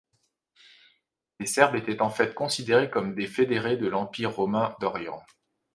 [1.39, 5.21] Les Serbes étaient en fait considérés comme des Fédérés de l'Empire romain d'Orient.